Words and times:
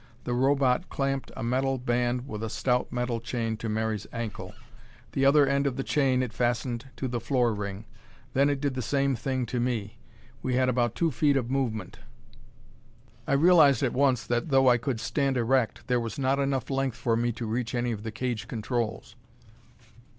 The 0.23 0.33
Robot 0.33 0.89
clamped 0.89 1.31
a 1.37 1.43
metal 1.43 1.77
band 1.77 2.27
with 2.27 2.41
a 2.41 2.49
stout 2.49 2.91
metal 2.91 3.19
chain 3.19 3.55
to 3.57 3.69
Mary's 3.69 4.07
ankle. 4.11 4.55
The 5.11 5.25
other 5.27 5.45
end 5.45 5.67
of 5.67 5.75
the 5.77 5.83
chain 5.83 6.23
it 6.23 6.33
fastened 6.33 6.87
to 6.95 7.07
the 7.07 7.19
floor 7.19 7.53
ring. 7.53 7.85
Then 8.33 8.49
it 8.49 8.59
did 8.59 8.73
the 8.73 8.81
same 8.81 9.15
thing 9.15 9.45
to 9.45 9.59
me. 9.59 9.99
We 10.41 10.55
had 10.55 10.69
about 10.69 10.95
two 10.95 11.11
feet 11.11 11.37
of 11.37 11.51
movement. 11.51 11.99
I 13.27 13.33
realized 13.33 13.83
at 13.83 13.93
once 13.93 14.25
that, 14.25 14.49
though 14.49 14.69
I 14.69 14.79
could 14.79 14.99
stand 14.99 15.37
erect, 15.37 15.85
there 15.85 15.99
was 15.99 16.17
not 16.17 16.39
enough 16.39 16.71
length 16.71 16.97
for 16.97 17.15
me 17.15 17.31
to 17.33 17.45
reach 17.45 17.75
any 17.75 17.91
of 17.91 18.01
the 18.01 18.11
cage 18.11 18.47
controls. 18.47 19.15